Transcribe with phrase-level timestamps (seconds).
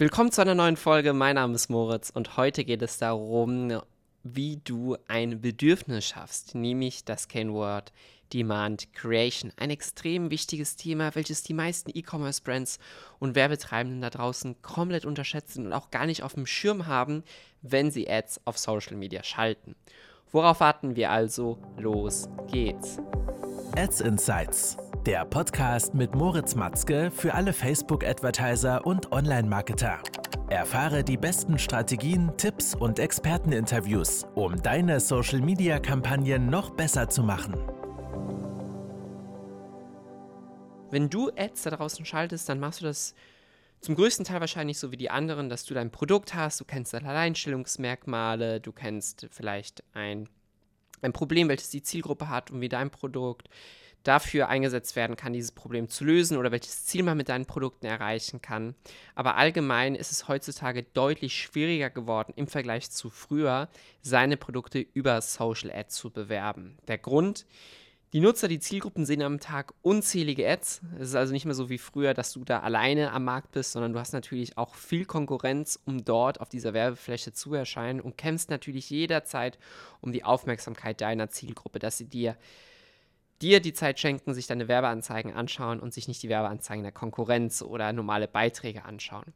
[0.00, 1.12] Willkommen zu einer neuen Folge.
[1.12, 3.82] Mein Name ist Moritz und heute geht es darum,
[4.22, 7.92] wie du ein Bedürfnis schaffst, nämlich das Kennwort
[8.32, 9.52] Demand Creation.
[9.58, 12.78] Ein extrem wichtiges Thema, welches die meisten E-Commerce-Brands
[13.18, 17.22] und Werbetreibenden da draußen komplett unterschätzen und auch gar nicht auf dem Schirm haben,
[17.60, 19.76] wenn sie Ads auf Social Media schalten.
[20.32, 21.58] Worauf warten wir also?
[21.76, 22.96] Los geht's.
[23.76, 29.98] Ads Insights der Podcast mit Moritz Matzke für alle Facebook-Advertiser und Online-Marketer.
[30.50, 37.54] Erfahre die besten Strategien, Tipps und Experteninterviews, um deine Social-Media-Kampagnen noch besser zu machen.
[40.90, 43.14] Wenn du Ads da draußen schaltest, dann machst du das
[43.80, 46.92] zum größten Teil wahrscheinlich so wie die anderen, dass du dein Produkt hast, du kennst
[46.92, 50.28] deine Alleinstellungsmerkmale, du kennst vielleicht ein,
[51.00, 53.48] ein Problem, welches die Zielgruppe hat und wie dein Produkt
[54.02, 57.86] dafür eingesetzt werden kann, dieses Problem zu lösen oder welches Ziel man mit deinen Produkten
[57.86, 58.74] erreichen kann.
[59.14, 63.68] Aber allgemein ist es heutzutage deutlich schwieriger geworden im Vergleich zu früher,
[64.02, 66.78] seine Produkte über Social Ads zu bewerben.
[66.88, 67.44] Der Grund,
[68.12, 70.80] die Nutzer, die Zielgruppen sehen am Tag unzählige Ads.
[70.98, 73.70] Es ist also nicht mehr so wie früher, dass du da alleine am Markt bist,
[73.70, 78.18] sondern du hast natürlich auch viel Konkurrenz, um dort auf dieser Werbefläche zu erscheinen und
[78.18, 79.58] kämpfst natürlich jederzeit
[80.00, 82.36] um die Aufmerksamkeit deiner Zielgruppe, dass sie dir
[83.42, 87.62] dir die Zeit schenken, sich deine Werbeanzeigen anschauen und sich nicht die Werbeanzeigen der Konkurrenz
[87.62, 89.32] oder normale Beiträge anschauen.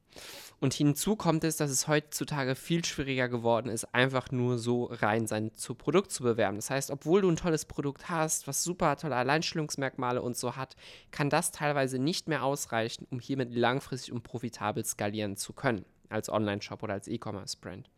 [0.61, 5.27] Und hinzu kommt es, dass es heutzutage viel schwieriger geworden ist, einfach nur so rein
[5.27, 6.57] sein zu Produkt zu bewerben.
[6.57, 10.77] Das heißt, obwohl du ein tolles Produkt hast, was super tolle Alleinstellungsmerkmale und so hat,
[11.11, 16.29] kann das teilweise nicht mehr ausreichen, um hiermit langfristig und profitabel skalieren zu können als
[16.29, 17.89] Online-Shop oder als E-Commerce-Brand.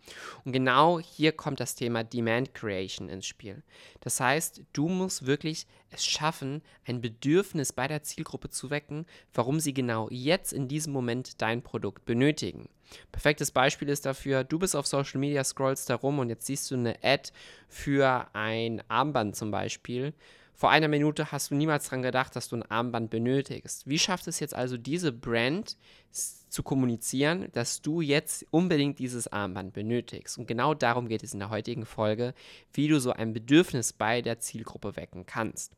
[0.45, 3.63] Und genau hier kommt das Thema Demand Creation ins Spiel.
[4.01, 9.61] Das heißt, du musst wirklich es schaffen, ein Bedürfnis bei der Zielgruppe zu wecken, warum
[9.61, 12.69] sie genau jetzt in diesem Moment dein Produkt benötigen.
[13.13, 16.71] Perfektes Beispiel ist dafür, du bist auf Social Media, scrollst da rum und jetzt siehst
[16.71, 17.31] du eine Ad
[17.69, 20.15] für ein Armband zum Beispiel
[20.57, 23.87] vor einer Minute hast du niemals daran gedacht, dass du ein Armband benötigst.
[23.87, 25.77] Wie schafft es jetzt also diese Brand
[26.11, 30.39] zu kommunizieren, dass du jetzt unbedingt dieses Armband benötigst?
[30.39, 32.33] Und genau darum geht es in der heutigen Folge,
[32.73, 35.73] wie du so ein Bedürfnis bei der Zielgruppe wecken kannst.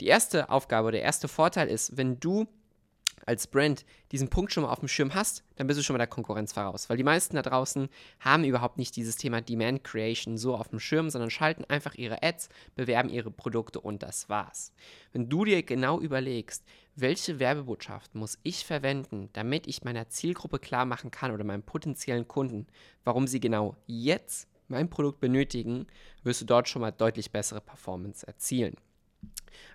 [0.00, 2.48] Die erste Aufgabe, der erste Vorteil ist, wenn du
[3.26, 5.98] als Brand diesen Punkt schon mal auf dem Schirm hast, dann bist du schon mal
[5.98, 6.88] der Konkurrenz voraus.
[6.88, 7.88] Weil die meisten da draußen
[8.20, 12.22] haben überhaupt nicht dieses Thema Demand Creation so auf dem Schirm, sondern schalten einfach ihre
[12.22, 14.72] Ads, bewerben ihre Produkte und das war's.
[15.12, 16.64] Wenn du dir genau überlegst,
[16.96, 22.28] welche Werbebotschaft muss ich verwenden, damit ich meiner Zielgruppe klar machen kann oder meinem potenziellen
[22.28, 22.66] Kunden,
[23.02, 25.86] warum sie genau jetzt mein Produkt benötigen,
[26.22, 28.76] wirst du dort schon mal deutlich bessere Performance erzielen.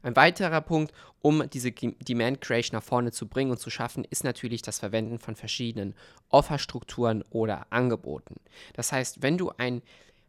[0.01, 4.23] Ein weiterer Punkt, um diese Demand Creation nach vorne zu bringen und zu schaffen, ist
[4.23, 5.93] natürlich das Verwenden von verschiedenen
[6.29, 8.35] Offerstrukturen oder Angeboten.
[8.73, 9.81] Das heißt, wenn du ein,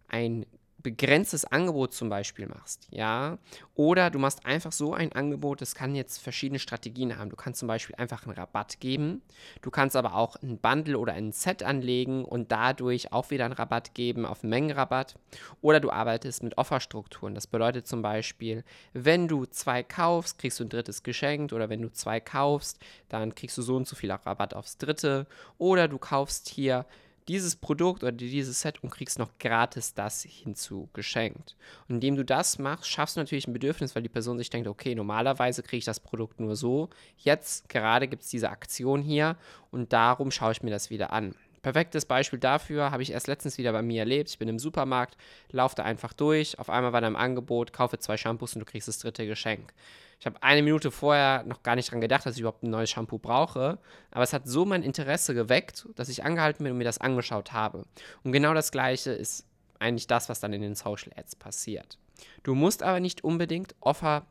[0.09, 0.47] ein
[0.83, 3.39] begrenztes Angebot zum Beispiel machst, ja,
[3.75, 7.31] oder du machst einfach so ein Angebot, das kann jetzt verschiedene Strategien haben.
[7.31, 9.23] Du kannst zum Beispiel einfach einen Rabatt geben,
[9.63, 13.55] du kannst aber auch ein Bundle oder ein Set anlegen und dadurch auch wieder einen
[13.55, 15.15] Rabatt geben auf Mengenrabatt,
[15.61, 17.35] oder du arbeitest mit Offerstrukturen.
[17.35, 21.83] Das bedeutet zum Beispiel, wenn du zwei kaufst, kriegst du ein drittes geschenkt, oder wenn
[21.83, 25.27] du zwei kaufst, dann kriegst du so und so viel Rabatt aufs dritte,
[25.59, 26.87] oder du kaufst hier
[27.29, 31.57] dieses Produkt oder dieses Set und kriegst noch gratis das hinzu geschenkt.
[31.89, 34.69] Und indem du das machst, schaffst du natürlich ein Bedürfnis, weil die Person sich denkt,
[34.69, 36.89] okay, normalerweise kriege ich das Produkt nur so.
[37.17, 39.37] Jetzt gerade gibt es diese Aktion hier
[39.71, 41.35] und darum schaue ich mir das wieder an.
[41.63, 44.31] Perfektes Beispiel dafür habe ich erst letztens wieder bei mir erlebt.
[44.31, 45.17] Ich bin im Supermarkt,
[45.51, 46.59] laufe da einfach durch.
[46.59, 49.75] Auf einmal war da im Angebot, kaufe zwei Shampoos und du kriegst das dritte Geschenk.
[50.19, 52.91] Ich habe eine Minute vorher noch gar nicht daran gedacht, dass ich überhaupt ein neues
[52.91, 53.79] Shampoo brauche.
[54.11, 57.53] Aber es hat so mein Interesse geweckt, dass ich angehalten bin und mir das angeschaut
[57.53, 57.85] habe.
[58.23, 59.47] Und genau das Gleiche ist
[59.79, 61.99] eigentlich das, was dann in den Social Ads passiert.
[62.43, 64.27] Du musst aber nicht unbedingt Offer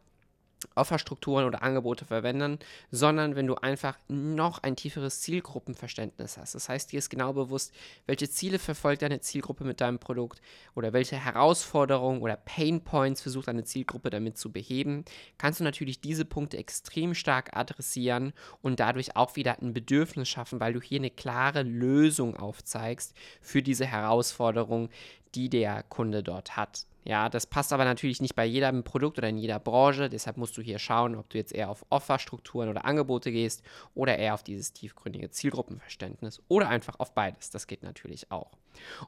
[0.76, 2.60] Offerstrukturen oder Angebote verwenden,
[2.92, 6.56] sondern wenn du einfach noch ein tieferes Zielgruppenverständnis hast.
[6.56, 7.74] Das heißt, dir ist genau bewusst,
[8.08, 10.42] welche Ziele verfolgt deine Zielgruppe mit deinem Produkt
[10.76, 15.06] oder welche Herausforderungen oder Pain Points versucht deine Zielgruppe damit zu beheben,
[15.38, 20.60] kannst du natürlich diese Punkte extrem stark adressieren und dadurch auch wieder ein Bedürfnis schaffen,
[20.60, 24.90] weil du hier eine klare Lösung aufzeigst für diese Herausforderung,
[25.36, 26.86] die der Kunde dort hat.
[27.06, 30.10] Ja, das passt aber natürlich nicht bei jedem Produkt oder in jeder Branche.
[30.10, 33.64] Deshalb musst du hier schauen, ob du jetzt eher auf Offerstrukturen oder Angebote gehst
[33.96, 37.50] oder eher auf dieses tiefgründige Zielgruppenverständnis oder einfach auf beides.
[37.50, 38.52] Das geht natürlich auch.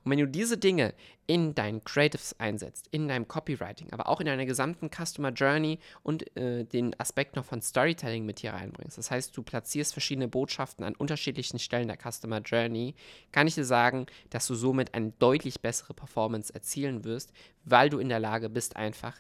[0.04, 0.94] Und wenn du diese Dinge
[1.28, 6.36] in deinen Creatives einsetzt, in deinem Copywriting, aber auch in deiner gesamten Customer Journey und
[6.36, 10.84] äh, den Aspekt noch von Storytelling mit hier reinbringst, das heißt, du platzierst verschiedene Botschaften
[10.84, 12.96] an unterschiedlichen Stellen der Customer Journey,
[13.32, 17.32] kann ich dir sagen, dass du somit eine deutlich bessere Performance erzielen wirst,
[17.64, 19.20] weil du in der Lage bist, einfach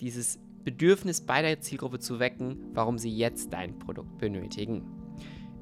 [0.00, 5.01] dieses Bedürfnis bei der Zielgruppe zu wecken, warum sie jetzt dein Produkt benötigen.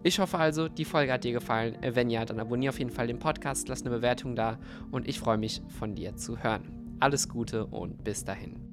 [0.02, 1.76] Ich hoffe also, die Folge hat dir gefallen.
[1.82, 4.58] Wenn ja, dann abonniere auf jeden Fall den Podcast, lass eine Bewertung da
[4.90, 6.96] und ich freue mich von dir zu hören.
[7.00, 8.69] Alles Gute und bis dahin.